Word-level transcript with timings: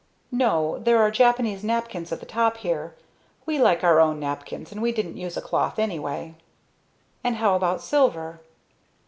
"No, 0.31 0.79
there 0.79 0.97
are 0.97 1.11
Japanese 1.11 1.63
napkins 1.63 2.11
at 2.11 2.19
the 2.19 2.25
top 2.25 2.57
here. 2.57 2.95
We 3.45 3.59
like 3.59 3.83
our 3.83 3.99
own 3.99 4.19
napkins, 4.19 4.71
and 4.71 4.81
we 4.81 4.91
didn't 4.91 5.17
use 5.17 5.37
a 5.37 5.41
cloth, 5.43 5.77
anyway." 5.77 6.33
"And 7.23 7.35
how 7.35 7.53
about 7.55 7.83
silver?" 7.83 8.41